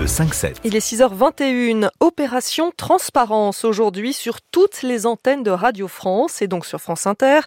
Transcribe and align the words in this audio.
Le 0.00 0.06
5-7. 0.06 0.56
Il 0.64 0.76
est 0.76 0.78
6h21, 0.78 1.90
opération 2.00 2.72
transparence 2.74 3.66
aujourd'hui 3.66 4.14
sur 4.14 4.40
toutes 4.40 4.80
les 4.80 5.04
antennes 5.04 5.42
de 5.42 5.50
Radio 5.50 5.88
France 5.88 6.40
et 6.40 6.48
donc 6.48 6.64
sur 6.64 6.80
France 6.80 7.06
Inter 7.06 7.40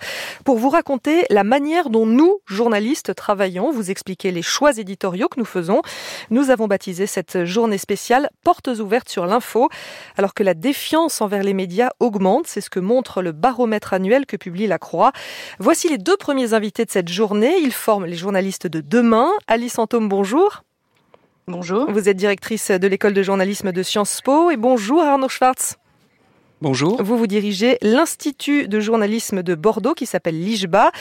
pour 0.46 0.60
vous 0.60 0.70
raconter 0.70 1.26
la 1.32 1.44
manière 1.44 1.90
dont 1.90 2.06
nous, 2.06 2.42
journalistes, 2.46 3.16
travaillons, 3.16 3.72
vous 3.72 3.90
expliquer 3.90 4.30
les 4.30 4.44
choix 4.44 4.78
éditoriaux 4.78 5.30
que 5.30 5.40
nous 5.40 5.48
faisons. 5.48 5.82
Nous 6.30 6.52
avons 6.52 6.68
baptisé 6.68 7.08
cette 7.08 7.44
journée 7.44 7.80
spéciale 7.80 8.30
Portes 8.44 8.68
ouvertes 8.68 9.10
sur 9.10 9.26
l'info 9.26 9.70
alors 10.16 10.36
que 10.36 10.44
la 10.44 10.54
défiance 10.54 11.22
envers 11.22 11.42
les 11.42 11.56
médias 11.56 11.90
augmente, 12.00 12.46
c'est 12.46 12.62
ce 12.62 12.70
que 12.70 12.80
montre 12.80 13.24
le 13.24 13.32
baromètre 13.32 13.94
annuel 13.94 14.28
que 14.28 14.38
publie 14.38 14.68
La 14.68 14.78
Croix. 14.78 15.12
Voici 15.58 15.90
les 15.90 15.98
deux 15.98 16.18
premiers 16.18 16.54
invités 16.54 16.86
de 16.86 16.92
cette 16.92 17.10
journée, 17.10 17.58
ils 17.64 17.74
forment 17.74 18.06
les 18.06 18.16
journalistes 18.16 18.68
de 18.68 18.80
demain. 18.80 19.32
Alice 19.48 19.80
Antôme, 19.80 20.08
bonjour. 20.08 20.62
Bonjour. 21.48 21.92
Vous 21.92 22.08
êtes 22.08 22.16
directrice 22.16 22.72
de 22.72 22.88
l'école 22.88 23.14
de 23.14 23.22
journalisme 23.22 23.74
de 23.74 23.84
Sciences 23.84 24.22
Po 24.22 24.50
et 24.50 24.56
bonjour 24.56 25.04
Arnaud 25.04 25.28
Schwartz. 25.28 25.76
Bonjour. 26.62 27.04
Vous 27.04 27.18
vous 27.18 27.28
dirigez 27.28 27.78
l'Institut 27.82 28.70
de 28.70 28.80
journalisme 28.80 29.44
de 29.44 29.54
Bordeaux 29.54 29.94
qui 29.94 30.06
s'appelle 30.06 30.40
l'IJBA. 30.40 30.94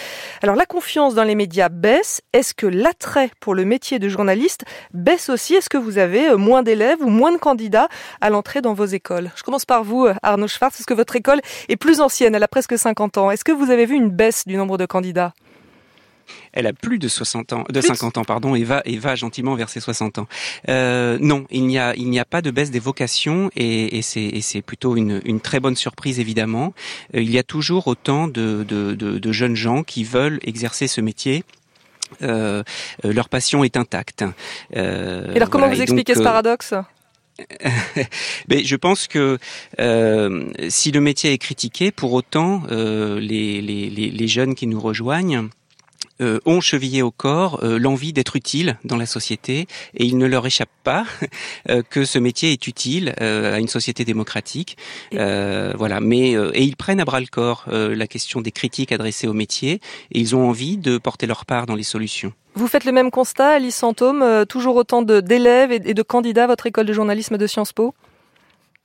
Alors 0.42 0.56
la 0.56 0.66
confiance 0.66 1.14
dans 1.14 1.22
les 1.22 1.36
médias 1.36 1.68
baisse. 1.68 2.22
Est-ce 2.32 2.54
que 2.54 2.66
l'attrait 2.66 3.30
pour 3.38 3.54
le 3.54 3.64
métier 3.64 4.00
de 4.00 4.08
journaliste 4.08 4.64
baisse 4.92 5.28
aussi? 5.28 5.54
Est-ce 5.54 5.70
que 5.70 5.78
vous 5.78 5.98
avez 5.98 6.30
euh, 6.30 6.36
moins 6.36 6.64
d'élèves 6.64 7.00
ou 7.02 7.08
moins 7.08 7.30
de 7.30 7.38
candidats 7.38 7.86
à 8.20 8.28
l'entrée 8.28 8.60
dans 8.60 8.74
vos 8.74 8.86
écoles? 8.86 9.30
Je 9.36 9.44
commence 9.44 9.64
par 9.64 9.84
vous 9.84 10.06
euh, 10.06 10.14
Arnaud 10.24 10.48
Schwartz. 10.48 10.80
Est-ce 10.80 10.86
que 10.88 10.94
votre 10.94 11.14
école 11.14 11.40
est 11.68 11.76
plus 11.76 12.00
ancienne? 12.00 12.34
Elle 12.34 12.42
a 12.42 12.48
presque 12.48 12.76
50 12.76 13.18
ans. 13.18 13.30
Est-ce 13.30 13.44
que 13.44 13.52
vous 13.52 13.70
avez 13.70 13.86
vu 13.86 13.94
une 13.94 14.10
baisse 14.10 14.44
du 14.44 14.56
nombre 14.56 14.76
de 14.76 14.86
candidats? 14.86 15.32
Elle 16.52 16.66
a 16.66 16.72
plus 16.72 16.98
de 16.98 17.08
60 17.08 17.52
ans, 17.52 17.64
de 17.68 17.80
50 17.80 18.18
ans, 18.18 18.24
pardon, 18.24 18.54
et 18.54 18.64
va 18.64 18.82
et 18.84 18.98
va 18.98 19.14
gentiment 19.14 19.54
vers 19.54 19.68
ses 19.68 19.80
60 19.80 20.18
ans. 20.18 20.28
Euh, 20.68 21.18
non, 21.20 21.46
il 21.50 21.66
n'y 21.66 21.78
a 21.78 21.94
il 21.96 22.08
n'y 22.10 22.20
a 22.20 22.24
pas 22.24 22.42
de 22.42 22.50
baisse 22.50 22.70
des 22.70 22.80
vocations 22.80 23.50
et, 23.56 23.98
et 23.98 24.02
c'est 24.02 24.40
c'est 24.40 24.62
plutôt 24.62 24.96
une, 24.96 25.20
une 25.24 25.40
très 25.40 25.60
bonne 25.60 25.76
surprise 25.76 26.20
évidemment. 26.20 26.74
Euh, 27.14 27.22
il 27.22 27.30
y 27.30 27.38
a 27.38 27.42
toujours 27.42 27.86
autant 27.86 28.28
de, 28.28 28.64
de, 28.68 28.94
de, 28.94 29.18
de 29.18 29.32
jeunes 29.32 29.56
gens 29.56 29.82
qui 29.82 30.04
veulent 30.04 30.38
exercer 30.42 30.86
ce 30.86 31.00
métier. 31.00 31.44
Euh, 32.22 32.62
leur 33.02 33.28
passion 33.28 33.64
est 33.64 33.76
intacte. 33.76 34.24
Euh, 34.76 35.32
et 35.32 35.36
alors 35.36 35.50
comment 35.50 35.64
voilà, 35.64 35.76
vous 35.76 35.82
expliquez 35.82 36.12
donc, 36.12 36.22
ce 36.22 36.24
paradoxe? 36.24 36.74
Mais 38.48 38.64
je 38.64 38.76
pense 38.76 39.08
que 39.08 39.38
euh, 39.80 40.44
si 40.68 40.92
le 40.92 41.00
métier 41.00 41.32
est 41.32 41.38
critiqué, 41.38 41.90
pour 41.90 42.12
autant, 42.12 42.62
euh, 42.70 43.18
les, 43.18 43.60
les, 43.62 43.88
les, 43.90 44.28
jeunes 44.28 44.54
qui 44.54 44.66
nous 44.66 44.80
rejoignent 44.80 45.48
euh, 46.20 46.40
ont 46.44 46.60
chevillé 46.60 47.02
au 47.02 47.10
corps 47.10 47.60
euh, 47.62 47.78
l'envie 47.78 48.12
d'être 48.12 48.36
utile 48.36 48.78
dans 48.84 48.96
la 48.96 49.06
société 49.06 49.66
et 49.94 50.04
il 50.04 50.18
ne 50.18 50.26
leur 50.26 50.46
échappe 50.46 50.68
pas 50.84 51.04
euh, 51.70 51.82
que 51.88 52.04
ce 52.04 52.18
métier 52.18 52.52
est 52.52 52.66
utile 52.66 53.14
à 53.18 53.58
une 53.58 53.68
société 53.68 54.04
démocratique. 54.04 54.76
voilà, 55.12 56.00
mais 56.00 56.32
et 56.32 56.62
ils 56.62 56.76
prennent 56.76 57.00
à 57.00 57.04
bras 57.04 57.20
le 57.20 57.26
corps 57.26 57.64
la 57.68 58.06
question 58.06 58.40
des 58.40 58.50
critiques 58.50 58.92
adressées 58.92 59.26
au 59.26 59.32
métier 59.32 59.80
et 60.12 60.20
ils 60.20 60.36
ont 60.36 60.48
envie 60.48 60.76
de 60.76 60.98
porter 60.98 61.26
leur 61.26 61.44
part 61.44 61.66
dans 61.66 61.74
les 61.74 61.82
solutions. 61.82 62.32
Vous 62.54 62.68
faites 62.68 62.84
le 62.84 62.92
même 62.92 63.10
constat, 63.10 63.50
Alice 63.50 63.76
Santôme, 63.76 64.44
toujours 64.48 64.76
autant 64.76 65.02
d'élèves 65.02 65.72
et 65.72 65.94
de 65.94 66.02
candidats 66.02 66.44
à 66.44 66.46
votre 66.48 66.66
école 66.66 66.86
de 66.86 66.92
journalisme 66.92 67.38
de 67.38 67.46
Sciences 67.46 67.72
Po? 67.72 67.94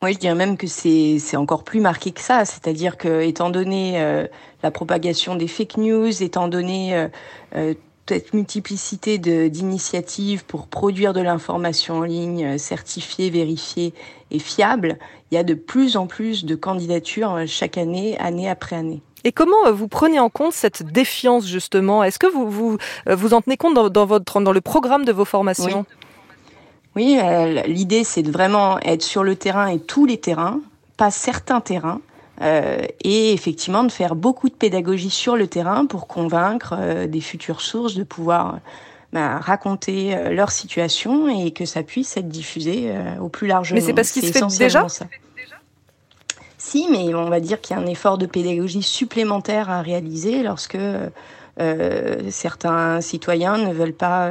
Oui, 0.03 0.14
je 0.14 0.20
dirais 0.20 0.36
même 0.36 0.58
que 0.58 0.67
c'est 0.67 1.38
encore 1.38 1.64
plus 1.64 1.80
marqué 1.80 2.12
que 2.12 2.22
ça. 2.22 2.45
C'est-à-dire 2.45 2.98
que, 2.98 3.22
étant 3.22 3.50
donné 3.50 4.00
euh, 4.00 4.28
la 4.62 4.70
propagation 4.70 5.36
des 5.36 5.48
fake 5.48 5.78
news, 5.78 6.22
étant 6.22 6.48
donné 6.48 6.95
euh, 6.95 7.08
euh, 7.56 7.73
cette 8.08 8.34
multiplicité 8.34 9.17
d'initiatives 9.17 10.45
pour 10.45 10.67
produire 10.67 11.14
de 11.14 11.22
l'information 11.22 11.98
en 11.98 12.04
ligne 12.04 12.58
certifiée, 12.59 13.32
vérifiée 13.32 13.94
et 14.30 14.39
fiable, 14.39 14.99
il 15.32 15.36
y 15.36 15.38
a 15.38 15.44
de 15.44 15.55
plus 15.55 15.98
en 15.98 16.05
plus 16.05 16.45
de 16.45 16.55
candidatures 16.55 17.43
chaque 17.48 17.77
année, 17.77 18.17
année 18.20 18.48
après 18.48 18.76
année. 18.76 19.02
Et 19.23 19.32
comment 19.33 19.70
vous 19.73 19.89
prenez 19.89 20.20
en 20.20 20.30
compte 20.30 20.54
cette 20.54 20.83
défiance 20.83 21.48
justement? 21.48 22.02
Est-ce 22.04 22.20
que 22.20 22.27
vous, 22.27 22.49
vous 22.49 22.77
vous 23.08 23.33
en 23.33 23.42
tenez 23.42 23.58
compte 23.58 23.73
dans, 23.73 23.89
dans, 23.89 24.05
votre 24.05 24.39
dans 24.39 24.54
le 24.54 24.61
programme 24.61 25.04
de 25.04 25.11
vos 25.11 25.26
formations? 25.26 25.86
Oui. 25.89 25.97
Oui, 26.98 27.20
euh, 27.22 27.62
l'idée 27.68 28.04
c'est 28.04 28.24
de 28.24 28.32
vraiment 28.32 28.80
être 28.80 29.04
sur 29.04 29.24
le 29.24 29.36
terrain 29.36 29.68
et 29.68 29.80
tous 29.80 30.08
les 30.08 30.18
terrains, 30.18 30.60
pas 30.98 31.12
certains 31.12 31.62
terrains, 31.62 32.02
euh, 32.42 32.82
et 33.04 33.34
effectivement 33.34 33.84
de 33.84 33.92
faire 33.92 34.16
beaucoup 34.16 34.50
de 34.50 34.54
pédagogie 34.54 35.10
sur 35.10 35.36
le 35.36 35.48
terrain 35.48 35.88
pour 35.88 36.08
convaincre 36.08 36.76
euh, 36.78 37.08
des 37.08 37.22
futures 37.22 37.62
sources 37.62 37.96
de 37.96 38.04
pouvoir 38.04 38.60
bah, 39.12 39.38
raconter 39.38 40.16
euh, 40.16 40.30
leur 40.30 40.52
situation 40.52 41.28
et 41.28 41.52
que 41.52 41.66
ça 41.66 41.82
puisse 41.82 42.16
être 42.16 42.30
diffusé 42.30 42.92
au 43.22 43.30
plus 43.30 43.46
large 43.48 43.74
Mais 43.74 43.82
c'est 43.82 43.94
parce 43.94 44.12
qu'il 44.12 44.24
se 44.24 44.32
fait 44.32 44.58
déjà 44.58 44.90
ça. 44.90 45.06
Si, 46.60 46.88
mais 46.92 47.14
on 47.14 47.30
va 47.30 47.40
dire 47.40 47.62
qu'il 47.62 47.76
y 47.76 47.80
a 47.80 47.82
un 47.82 47.88
effort 47.88 48.18
de 48.18 48.26
pédagogie 48.26 48.82
supplémentaire 48.82 49.70
à 49.70 49.84
réaliser 49.84 50.42
lorsque 50.42 50.78
certains 52.30 53.00
citoyens 53.00 53.58
ne 53.58 53.72
veulent 53.72 53.94
pas 53.94 54.30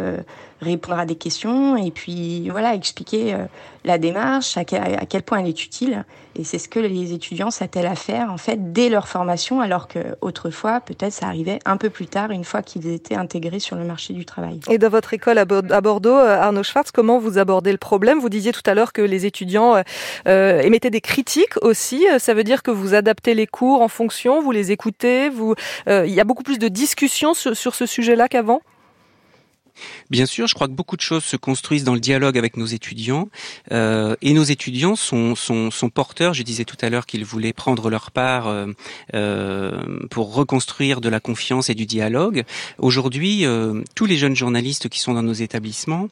répondre 0.61 0.99
à 0.99 1.07
des 1.07 1.17
questions 1.17 1.77
et 1.77 1.91
puis 1.91 2.49
voilà 2.49 2.75
expliquer 2.75 3.35
euh, 3.35 3.45
la 3.85 3.99
démarche, 3.99 4.57
à 4.57 4.65
quel, 4.65 5.23
point 5.23 5.39
elle 5.39 5.47
est 5.47 5.65
utile. 5.65 6.05
Et 6.35 6.45
c'est 6.45 6.59
ce 6.59 6.69
que 6.69 6.81
les 6.81 7.13
étudiants 7.13 7.51
s'attellent 7.51 7.87
à 7.87 7.95
faire 7.95 8.33
en 8.33 8.37
fait 8.37 8.73
dès 8.73 8.89
leur 8.89 9.07
formation, 9.07 9.61
alors 9.61 9.87
que 9.87 9.99
autrefois 10.21 10.81
peut-être 10.81 11.13
ça 11.13 11.27
arrivait 11.27 11.61
un 11.65 11.77
peu 11.77 11.89
plus 11.89 12.07
tard, 12.07 12.31
une 12.31 12.45
fois 12.45 12.63
qu'ils 12.63 12.89
étaient 12.89 13.15
intégrés 13.15 13.61
sur 13.61 13.77
le 13.77 13.85
marché 13.85 14.13
du 14.13 14.25
travail. 14.25 14.61
Et 14.69 14.79
dans 14.79 14.89
votre 14.89 15.15
école 15.15 15.39
à 15.39 15.45
Bordeaux, 15.45 16.15
Arnaud 16.15 16.63
Schwartz, 16.63 16.91
comment 16.91 17.19
vous 17.19 17.39
abordez 17.39 17.73
le 17.73 17.79
problème? 17.79 18.19
Vous 18.19 18.29
disiez 18.29 18.53
tout 18.53 18.63
à 18.67 18.75
l'heure 18.75 18.93
que 18.93 19.03
les 19.03 19.25
étudiants 19.25 19.83
euh, 20.27 20.61
émettaient 20.61 20.91
des 20.91 21.01
critiques 21.01 21.57
aussi. 21.63 22.05
Ça 22.19 22.35
veut 22.35 22.45
dire 22.45 22.63
que 22.63 22.71
vous 22.71 22.95
adaptez 22.95 23.35
les 23.35 23.47
cours 23.47 23.83
en 23.83 23.89
fonction, 23.89 24.43
vous 24.43 24.53
les 24.53 24.73
écoutez. 24.73 25.29
Vous, 25.29 25.55
euh, 25.89 26.05
il 26.07 26.13
y 26.13 26.21
a 26.21 26.25
beaucoup 26.25 26.43
plus 26.43 26.59
de 26.59 26.69
discussions 26.69 27.35
sur 27.35 27.75
ce 27.75 27.87
sujet-là 27.87 28.29
qu'avant? 28.29 28.61
Bien 30.11 30.27
sûr, 30.27 30.47
je 30.47 30.55
crois 30.55 30.69
que 30.69 30.73
beaucoup 30.73 30.97
de 30.97 31.03
choses 31.03 31.25
se 31.25 31.37
construisent 31.37 31.85
dans 31.85 31.95
le 31.95 32.01
dialogue 32.01 32.39
avec 32.39 32.57
nos 32.57 32.67
étudiants 32.67 33.29
euh, 33.73 34.17
et 34.23 34.33
nos 34.33 34.45
étudiants 34.45 34.97
sont, 34.97 35.35
porteurs. 35.95 36.35
Je 36.35 36.43
disais 36.43 36.65
tout 36.65 36.77
à 36.81 36.91
l'heure 36.91 37.07
qu'ils 37.07 37.25
voulaient 37.25 37.53
prendre 37.53 37.91
leur 37.91 38.11
part 38.11 38.49
euh, 38.49 38.67
euh, 39.15 40.07
pour 40.11 40.35
reconstruire 40.35 41.01
de 41.01 41.09
la 41.09 41.21
confiance 41.21 41.71
et 41.71 41.75
du 41.75 41.87
dialogue. 41.87 42.45
Aujourd'hui, 42.79 43.45
tous 43.95 44.07
les 44.07 44.17
jeunes 44.17 44.37
journalistes 44.37 44.89
qui 44.89 45.01
sont 45.01 45.15
dans 45.15 45.23
nos 45.23 45.33
établissements 45.33 46.09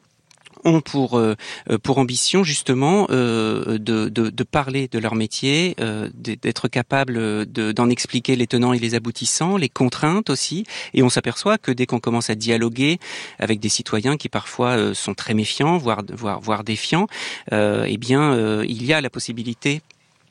ont 0.65 0.81
pour 0.81 1.17
euh, 1.17 1.35
pour 1.81 1.97
ambition 1.97 2.43
justement 2.43 3.07
euh, 3.09 3.77
de, 3.77 4.09
de, 4.09 4.29
de, 4.29 4.43
parler 4.43 4.87
de 4.87 4.99
leur 4.99 5.15
métier, 5.15 5.75
euh, 5.79 6.09
d'être 6.13 6.67
capable 6.67 7.45
d'en 7.45 7.89
expliquer 7.89 8.35
les 8.35 8.47
tenants 8.47 8.73
et 8.73 8.79
les 8.79 8.95
aboutissants, 8.95 9.57
les 9.57 9.69
contraintes 9.69 10.29
aussi. 10.29 10.65
Et 10.93 11.03
on 11.03 11.09
s'aperçoit 11.09 11.57
que 11.57 11.71
dès 11.71 11.85
qu'on 11.85 11.99
commence 11.99 12.29
à 12.29 12.35
dialoguer 12.35 12.99
avec 13.39 13.59
des 13.59 13.69
citoyens 13.69 14.17
qui 14.17 14.27
parfois 14.27 14.93
sont 14.93 15.13
très 15.13 15.33
méfiants, 15.33 15.77
voire 15.77 16.01
voire 16.11 16.39
voire 16.39 16.63
défiants, 16.63 17.07
eh 17.51 17.97
bien 17.97 18.63
il 18.63 18.85
y 18.85 18.93
a 18.93 19.01
la 19.01 19.09
possibilité 19.09 19.81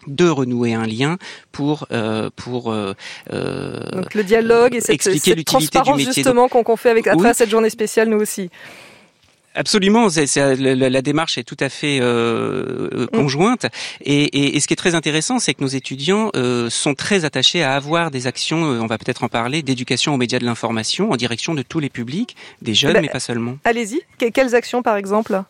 de 0.06 0.28
renouer 0.28 0.74
un 0.74 0.86
lien 0.86 1.18
pour 1.52 1.86
euh, 1.92 2.30
pour 2.36 2.72
euh, 2.72 2.94
Donc 3.92 4.14
le 4.14 4.24
dialogue 4.24 4.74
et 4.74 4.80
cette, 4.80 4.94
expliquer 4.94 5.34
cette 5.36 5.44
transparence 5.44 6.00
justement 6.00 6.48
qu'on 6.48 6.64
qu 6.64 6.76
fait 6.76 6.90
avec 6.90 7.04
travers 7.04 7.30
oui. 7.30 7.34
cette 7.34 7.50
journée 7.50 7.70
spéciale 7.70 8.08
nous 8.08 8.18
aussi. 8.18 8.50
Absolument, 9.54 10.08
c 10.08 10.22
est, 10.22 10.26
c 10.26 10.40
est, 10.40 10.56
la, 10.56 10.90
la, 10.90 11.02
démarche 11.02 11.38
est 11.38 11.44
tout 11.44 11.56
à 11.60 11.68
fait 11.68 11.98
euh, 12.00 13.06
conjointe. 13.12 13.66
Et, 14.02 14.24
et, 14.24 14.56
et, 14.56 14.60
ce 14.60 14.66
qui 14.66 14.72
est 14.72 14.76
très 14.76 14.94
intéressant, 14.94 15.38
c'est 15.38 15.54
que 15.54 15.62
nos 15.62 15.68
étudiants 15.68 16.30
euh, 16.34 16.68
sont 16.70 16.94
très 16.94 17.24
attachés 17.24 17.62
à 17.62 17.74
avoir 17.74 18.10
des 18.10 18.26
actions, 18.26 18.64
euh, 18.64 18.80
on 18.80 18.86
va 18.86 18.98
peut-être 18.98 19.22
en 19.22 19.28
parler, 19.28 19.62
d'éducation 19.62 20.12
aux 20.14 20.16
médias 20.16 20.38
de 20.40 20.44
l'information 20.44 21.12
en 21.12 21.16
direction 21.16 21.54
de 21.54 21.62
tous 21.62 21.78
les 21.78 21.90
publics, 21.90 22.34
des 22.62 22.74
jeunes, 22.74 22.94
ben, 22.94 23.02
mais 23.02 23.08
pas 23.08 23.20
seulement. 23.20 23.58
Allez-y, 23.64 24.00
quelles 24.32 24.54
actions 24.54 24.82
par 24.82 24.96
exemple? 24.96 25.42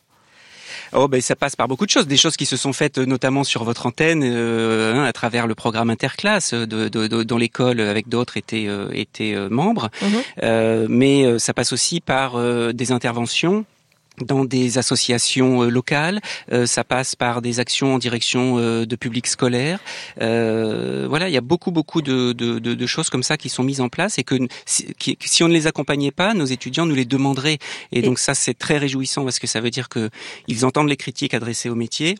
Oh 0.92 1.08
ben 1.08 1.20
ça 1.20 1.34
passe 1.34 1.56
par 1.56 1.66
beaucoup 1.66 1.86
de 1.86 1.90
choses, 1.90 2.06
des 2.06 2.16
choses 2.16 2.36
qui 2.36 2.46
se 2.46 2.56
sont 2.56 2.72
faites 2.72 2.98
notamment 2.98 3.42
sur 3.42 3.64
votre 3.64 3.86
antenne 3.86 4.22
euh, 4.24 4.94
hein, 4.94 5.04
à 5.04 5.12
travers 5.12 5.46
le 5.46 5.54
programme 5.54 5.90
interclasse 5.90 6.52
de, 6.54 6.88
de, 6.88 7.06
de, 7.08 7.22
dont 7.22 7.38
l'école 7.38 7.80
avec 7.80 8.08
d'autres 8.08 8.36
étaient 8.36 8.66
euh, 8.68 8.88
étaient 8.92 9.34
membres, 9.50 9.90
Mhm. 10.02 10.08
mmh. 10.08 10.22
euh, 10.42 10.86
mais 10.88 11.38
ça 11.38 11.52
passe 11.54 11.72
aussi 11.72 12.00
par 12.00 12.38
des 12.72 12.92
interventions 12.92 13.64
dans 14.20 14.44
des 14.44 14.78
associations 14.78 15.62
euh, 15.62 15.68
locales, 15.68 16.20
euh, 16.52 16.66
ça 16.66 16.84
passe 16.84 17.16
par 17.16 17.42
des 17.42 17.60
actions 17.60 17.94
en 17.94 17.98
direction 17.98 18.58
euh, 18.58 18.86
de 18.86 18.96
publics 18.96 19.26
scolaires. 19.26 19.80
Euh, 20.20 21.06
voilà, 21.08 21.28
il 21.28 21.32
y 21.32 21.36
a 21.36 21.42
beaucoup 21.42 21.70
beaucoup 21.70 22.02
de, 22.02 22.32
de, 22.32 22.58
de, 22.58 22.74
de, 22.74 22.86
choses 22.86 23.10
comme 23.10 23.22
ça 23.22 23.36
qui 23.36 23.48
sont 23.48 23.64
mises 23.64 23.80
en 23.80 23.88
place 23.88 24.18
et 24.18 24.24
que 24.24 24.36
si, 24.66 24.94
qui, 24.94 25.18
si 25.20 25.42
on 25.42 25.48
ne 25.48 25.52
les 25.52 25.66
accompagnait 25.66 26.12
pas, 26.12 26.34
nos 26.34 26.44
étudiants 26.44 26.86
nous 26.86 26.94
les 26.94 27.04
demanderaient. 27.04 27.58
Et, 27.92 27.98
et 27.98 28.02
donc 28.02 28.18
ça 28.18 28.34
c'est 28.34 28.54
très 28.54 28.78
réjouissant 28.78 29.24
parce 29.24 29.38
que 29.38 29.46
ça 29.46 29.60
veut 29.60 29.70
dire 29.70 29.88
que 29.88 30.10
ils 30.48 30.64
entendent 30.64 30.88
les 30.88 30.96
critiques 30.96 31.34
adressées 31.34 31.68
au 31.68 31.74
métier 31.74 32.16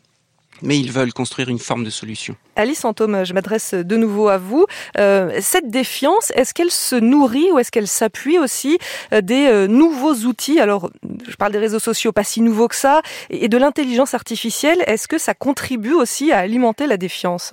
mais 0.61 0.77
ils 0.77 0.91
veulent 0.91 1.13
construire 1.13 1.49
une 1.49 1.59
forme 1.59 1.83
de 1.83 1.89
solution. 1.89 2.35
Alice 2.55 2.81
Fantôme, 2.81 3.25
je 3.25 3.33
m'adresse 3.33 3.73
de 3.73 3.97
nouveau 3.97 4.29
à 4.29 4.37
vous. 4.37 4.65
Euh, 4.97 5.37
cette 5.41 5.69
défiance, 5.69 6.31
est-ce 6.35 6.53
qu'elle 6.53 6.71
se 6.71 6.95
nourrit 6.95 7.51
ou 7.51 7.59
est-ce 7.59 7.71
qu'elle 7.71 7.87
s'appuie 7.87 8.39
aussi 8.39 8.77
euh, 9.13 9.21
des 9.21 9.47
euh, 9.47 9.67
nouveaux 9.67 10.13
outils? 10.25 10.59
Alors, 10.59 10.89
je 11.27 11.35
parle 11.35 11.51
des 11.51 11.59
réseaux 11.59 11.79
sociaux, 11.79 12.11
pas 12.11 12.23
si 12.23 12.41
nouveaux 12.41 12.67
que 12.67 12.75
ça, 12.75 13.01
et 13.29 13.47
de 13.47 13.57
l'intelligence 13.57 14.13
artificielle. 14.13 14.83
Est-ce 14.87 15.07
que 15.07 15.17
ça 15.17 15.33
contribue 15.33 15.93
aussi 15.93 16.31
à 16.31 16.39
alimenter 16.39 16.87
la 16.87 16.97
défiance? 16.97 17.51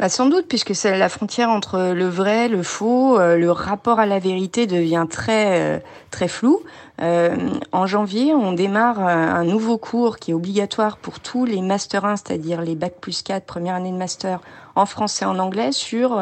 Bah, 0.00 0.08
sans 0.08 0.26
doute, 0.26 0.46
puisque 0.48 0.74
c'est 0.74 0.98
la 0.98 1.08
frontière 1.08 1.50
entre 1.50 1.92
le 1.94 2.08
vrai, 2.08 2.48
le 2.48 2.64
faux, 2.64 3.18
euh, 3.18 3.36
le 3.36 3.50
rapport 3.52 4.00
à 4.00 4.06
la 4.06 4.18
vérité 4.18 4.66
devient 4.66 5.06
très 5.08 5.60
euh, 5.60 5.78
très 6.10 6.26
flou. 6.26 6.60
Euh, 7.00 7.36
en 7.70 7.86
janvier, 7.86 8.34
on 8.34 8.52
démarre 8.52 8.98
un 9.00 9.44
nouveau 9.44 9.78
cours 9.78 10.18
qui 10.18 10.32
est 10.32 10.34
obligatoire 10.34 10.96
pour 10.96 11.20
tous 11.20 11.44
les 11.44 11.60
Master 11.60 12.04
1, 12.04 12.16
c'est-à-dire 12.16 12.60
les 12.60 12.74
Bac 12.74 12.94
plus 13.00 13.22
4, 13.22 13.44
première 13.44 13.74
année 13.74 13.92
de 13.92 13.96
master, 13.96 14.40
en 14.74 14.86
français 14.86 15.24
et 15.24 15.28
en 15.28 15.38
anglais, 15.38 15.70
sur 15.72 16.20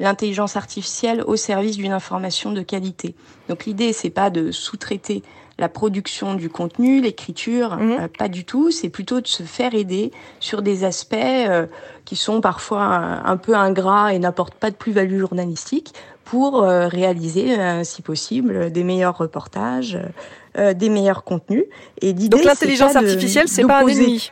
l'intelligence 0.00 0.56
artificielle 0.56 1.22
au 1.22 1.36
service 1.36 1.76
d'une 1.76 1.92
information 1.92 2.52
de 2.52 2.62
qualité. 2.62 3.14
Donc 3.48 3.66
l'idée, 3.66 3.92
c'est 3.92 4.10
pas 4.10 4.30
de 4.30 4.50
sous-traiter 4.50 5.22
la 5.58 5.68
production 5.68 6.34
du 6.34 6.48
contenu, 6.48 7.00
l'écriture, 7.00 7.76
mhm. 7.76 7.90
euh, 7.92 8.08
pas 8.16 8.28
du 8.28 8.44
tout. 8.44 8.70
C'est 8.70 8.88
plutôt 8.88 9.20
de 9.20 9.26
se 9.26 9.42
faire 9.42 9.74
aider 9.74 10.12
sur 10.40 10.62
des 10.62 10.84
aspects 10.84 11.16
euh, 11.16 11.66
qui 12.04 12.16
sont 12.16 12.40
parfois 12.40 12.84
un, 13.24 13.36
peu 13.36 13.54
ingrats 13.54 14.14
et 14.14 14.18
n'apportent 14.18 14.54
pas 14.54 14.70
de 14.70 14.76
plus-value 14.76 15.18
journalistique 15.18 15.94
pour 16.24 16.62
euh, 16.62 16.88
réaliser, 16.88 17.56
si 17.84 18.02
possible, 18.02 18.70
des 18.70 18.84
meilleurs 18.84 19.16
reportages, 19.16 19.98
des 20.56 20.88
meilleurs 20.88 21.24
contenus. 21.24 21.64
Et 22.02 22.12
Donc 22.12 22.44
l'intelligence 22.44 22.96
artificielle, 22.96 23.48
c'est 23.48 23.64
pas 23.64 23.82
un 23.82 23.86
ennemi. 23.86 24.30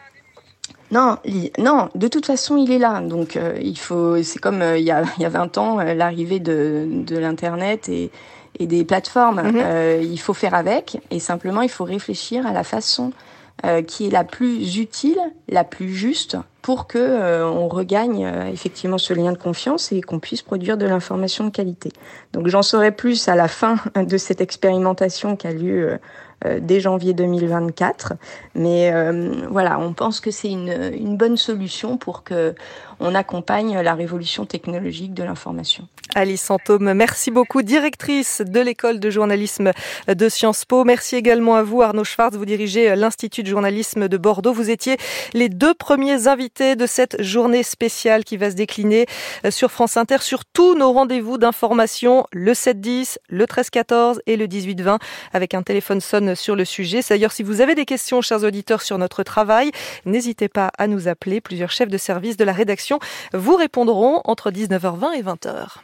Non, 0.90 1.17
non, 1.58 1.88
de 1.94 2.06
toute 2.06 2.26
façon, 2.26 2.56
il 2.56 2.70
est 2.70 2.79
là. 2.79 3.00
Donc, 3.00 3.38
il 3.61 3.79
faut. 3.79 4.22
C'est 4.22 4.38
comme 4.38 4.62
il 4.76 4.84
y 4.84 4.90
a 4.90 5.05
il 5.19 5.22
y 5.22 5.25
a 5.25 5.29
20 5.31 5.58
ans, 5.58 5.76
l'arrivée 5.82 6.38
de 6.38 6.87
de 6.87 7.19
l'internet 7.19 7.88
et 7.88 8.11
et 8.58 8.67
des 8.67 8.85
plateformes. 8.85 9.43
Mhm. 9.43 9.56
Euh, 9.56 10.00
il 10.03 10.19
faut 10.19 10.35
faire 10.35 10.55
avec 10.55 10.99
et 11.11 11.20
simplement 11.20 11.62
il 11.62 11.70
faut 11.70 11.85
réfléchir 11.85 12.47
à 12.47 12.53
la 12.53 12.64
façon 12.64 13.12
euh, 13.64 13.81
qui 13.81 14.06
est 14.06 14.11
la 14.11 14.23
plus 14.23 14.76
utile, 14.76 15.19
la 15.49 15.64
plus 15.64 15.94
juste 15.94 16.37
pour 16.61 16.87
que 16.87 16.99
euh, 16.99 17.49
on 17.49 17.69
regagne 17.69 18.26
euh, 18.26 18.50
effectivement 18.53 18.99
ce 18.99 19.14
lien 19.14 19.32
de 19.32 19.38
confiance 19.38 19.93
et 19.93 20.03
qu'on 20.03 20.19
puisse 20.19 20.43
produire 20.43 20.76
de 20.76 20.85
l'information 20.85 21.44
de 21.44 21.50
qualité. 21.50 21.91
Donc 22.35 22.49
j'en 22.49 22.61
saurai 22.61 22.93
plus 22.93 23.29
à 23.29 23.35
la 23.35 23.49
fin 23.49 23.76
de 23.97 24.19
cette 24.19 24.43
expérimentation 24.43 25.37
qui 25.37 25.47
a 25.47 25.53
lieu 25.53 25.99
dès 26.61 26.81
janvier 26.81 27.15
2024, 27.15 28.15
mais 28.55 28.93
voilà, 29.50 29.79
on 29.79 29.93
pense 29.93 30.21
que 30.21 30.31
c'est 30.31 30.50
une, 30.50 30.93
une 30.94 31.17
bonne 31.17 31.37
solution 31.37 31.97
pour 31.97 32.23
que 32.23 32.55
on 33.00 33.15
accompagne 33.15 33.79
la 33.81 33.94
révolution 33.94 34.47
technologique 34.47 35.12
de 35.15 35.23
l'information. 35.23 35.87
Alice 36.15 36.43
Santôme, 36.43 36.94
merci 36.94 37.31
beaucoup, 37.31 37.61
directrice 37.61 38.41
de 38.41 38.61
l'école 38.61 39.00
de 39.00 39.11
journalisme 39.11 39.73
de 40.09 40.29
Sciences 40.29 40.65
Po. 40.65 40.85
Merci 40.85 41.17
également 41.17 41.56
à 41.56 41.62
vous, 41.62 41.83
Arnaud 41.83 42.05
Schwartz. 42.05 42.37
Vous 42.37 42.47
dirigez 42.47 42.97
l'Institut 42.97 43.43
de 43.43 43.49
journalisme 43.49 44.09
de 44.09 44.17
Bordeaux. 44.17 44.53
Vous 44.53 44.71
étiez 44.71 44.97
les 45.35 45.50
deux 45.50 45.75
premiers 45.75 46.27
invités 46.27 46.75
de 46.75 46.87
cette 46.87 47.21
journée 47.21 47.62
spéciale 47.62 48.25
qui 48.25 48.39
va 48.39 48.50
se 48.50 48.56
décliner 48.56 49.06
sur 49.50 49.71
France 49.71 49.97
Inter 49.99 50.19
sur 50.21 50.44
tous 50.47 50.75
nos 50.75 50.93
rendez-vous 50.93 51.37
d'information, 51.37 52.27
le 52.32 52.53
7-10, 52.53 53.19
le 53.29 53.44
13-14 53.44 54.19
et 54.27 54.37
le 54.37 54.47
18-20, 54.47 54.99
avec 55.35 55.53
un 55.53 55.62
téléphone 55.62 56.00
sonne 56.00 56.25
sur 56.34 56.56
le 56.56 56.64
sujet. 56.64 57.00
D'ailleurs, 57.08 57.32
si 57.32 57.43
vous 57.43 57.61
avez 57.61 57.75
des 57.75 57.84
questions, 57.84 58.20
chers 58.20 58.43
auditeurs, 58.43 58.82
sur 58.82 58.99
notre 58.99 59.23
travail, 59.23 59.70
n'hésitez 60.05 60.49
pas 60.49 60.70
à 60.78 60.87
nous 60.87 61.08
appeler. 61.08 61.40
Plusieurs 61.40 61.70
chefs 61.70 61.88
de 61.88 61.99
service 61.99 62.37
de 62.37 62.44
la 62.44 62.52
rédaction 62.52 62.99
vous 63.32 63.56
répondront 63.56 64.20
entre 64.25 64.50
19h20 64.50 65.14
et 65.14 65.23
20h. 65.23 65.67